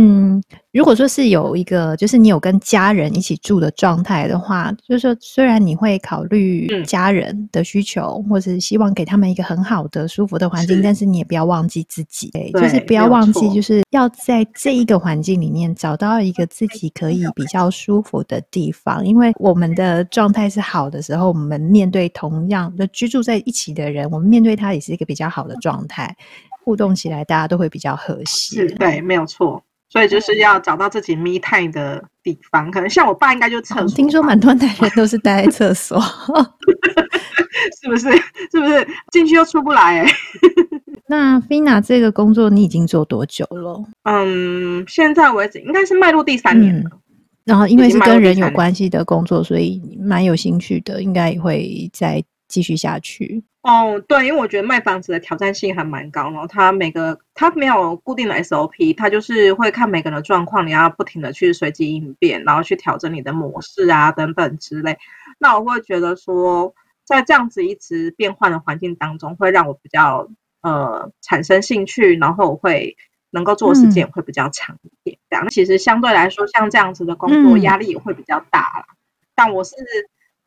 [0.00, 0.40] 嗯，
[0.70, 19.04] 如果说是有一个，就是你有跟家人一起住的状态的话，就是说虽然你会考虑家人的需求，嗯、或者是希望给他们一个很好的、舒服的环境，是但是你也不要忘记自己，对就是不要忘记，就是要在这一个环境里面找到一个自己可以比较舒服的地方。
[19.04, 26.16] 因为我们的状态是好的时候，我们面对同样的居住在一起的人，我们面对他也是一个比较好的状态，
[26.64, 28.64] 互动起来大家都会比较和谐。
[28.76, 29.60] 对，没有错。
[29.88, 33.88] 所以就是要找到自己 me time 的地方，可能像我爸应该就厕所。
[33.96, 35.98] 听说蛮多男人都是待在厕所，
[37.80, 38.10] 是不是？
[38.50, 40.00] 是不是进去又出不来？
[40.02, 40.10] 哎，
[41.08, 43.82] 那 Fina 这个工作你已经做多久了？
[44.04, 46.90] 嗯，现在为止应该是迈入第三年了。
[46.92, 47.00] 嗯，
[47.44, 53.42] 然后因为是跟人有关系的工作，所以蛮有兴趣的，应该也会再继续下去。
[53.68, 64.96] 哦，对，因为我觉得卖房子的挑战性还蛮高，然后它每个它没有固定的 SOP，它就是会看每个人的状况，你要不停的去随机应变，然后去调整你的模式啊等等之类。
[65.38, 66.72] 那我会觉得说，
[67.04, 70.26] 在这样子一直变换的环境当中，会让我比较
[70.62, 72.96] 呃产生兴趣，然后我会
[73.28, 75.18] 能够做的时间也会比较长一点。
[75.28, 78.86] 这样，嗯，其实相对来说，像这样子的工作压力也会比较大啦。
[78.88, 78.96] 嗯，
[79.34, 79.74] 但我是。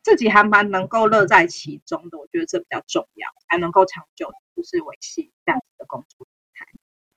[0.04, 6.66] 自己还蛮能够乐在其中的，我觉得这比较重要，才能够长久，就是维系这样子的工作状态。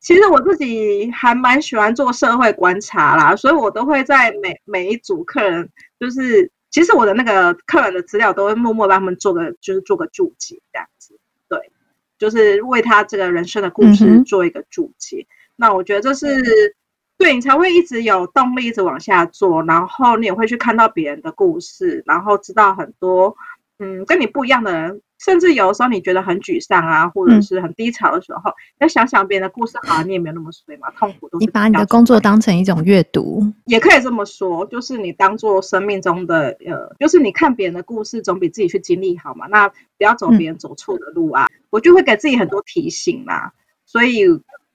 [0.00, 11.18] 其实我自己还蛮喜欢做社会观察啦，所以我都会在每每一组客人，就是其实我的那个客人的资料都会默默帮他们做个，就是做个注解这样子，
[11.48, 11.72] 对，
[12.18, 15.26] 就是为他这个人生的故事做一个注解。
[15.28, 16.76] 嗯、那我觉得这是。
[17.24, 23.34] 对，你才会一直有动力，一直往下做，然后你也会去看到别人的故事，然后知道很多，
[23.78, 31.46] 嗯，跟你不一样的人，甚至有的时候你觉得很沮丧啊，或者是很低潮的时候，嗯、要想想别人的故事，好像你也没有那么衰嘛，痛苦都是。
[31.46, 39.46] 你把你的工作当成一种阅读，也可以这么说，就是你当做生命中的，呃，就是你看别人的故事，总比自己去经历好嘛。
[39.46, 43.50] 那不要走别人走错的路啊，嗯、我就会给自己很多提醒嘛。
[43.86, 44.26] 所以，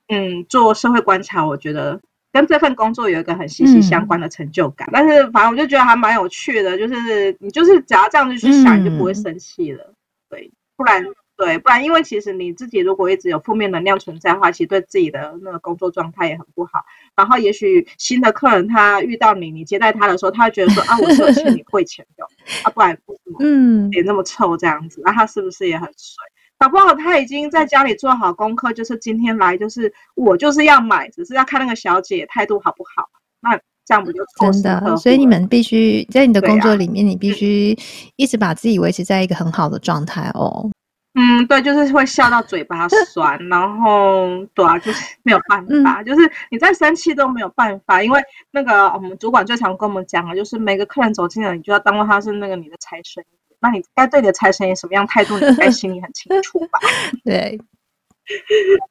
[0.07, 2.01] 嗯，做社会观察，我觉得。
[2.32, 9.84] 跟这份工作有一个很息息相关的成就感，嗯、但是反正我就觉得还蛮有趣的，就是你就是只要这样子去想，你就不会生气了。
[9.84, 9.95] 嗯、
[10.30, 11.03] 对，不然
[11.36, 16.84] 对，不然因为其实你自己如果一直有负面能量存在的话，其实对自己的那个工作状态也很不好。
[17.15, 22.25] 然后也许新的客人他遇到你，你接待他的时候，他会觉得说啊，我是有欠你汇钱的，
[22.63, 26.23] 啊，不然为什么嗯脸那么臭这样子，那、他是不是也很衰？
[26.60, 33.07] 搞不好他已经在家里做好功课，就是今天来，就是我就是要买，只是要看那个小姐态度好不好。
[33.39, 34.97] 那这样不就真的？
[34.97, 37.76] 所以你们必须在你的工作里面，你必须
[38.18, 40.70] 一直把自己维持在一个很好的状态哦。
[41.14, 53.24] 嗯，对，就是会笑到嘴巴酸，然后对啊，就是没有办法，嗯、就是你再生气都没有办法，因为那个我们主管最常跟我们讲的，就是每个客人走进来，你就要当做他是那个你的财神。
[53.62, 56.80] 那你该对你的财神爷什么样态度，你应该 心里很清楚吧？
[57.26, 57.60] 对，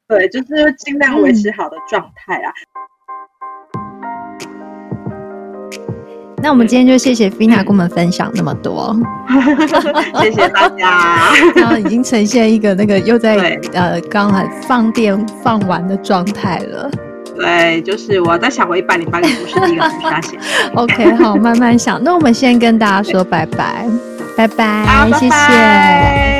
[0.07, 2.53] 对，就是尽量维持好的状态啊。
[6.41, 8.95] 那我们今天就谢谢 Fina 跟我们分享那么多，
[10.21, 11.33] 谢谢大家。
[11.55, 16.89] 然后已经呈现一个那个又在呃刚才放电放完的状态了。
[17.35, 20.37] 对，就是我在想我一百零八个故事第一个故事要写。
[20.75, 22.01] OK，好，慢慢想。
[22.01, 23.85] 那我们先跟大家说拜拜。
[24.39, 26.38] 拜拜，好谢谢。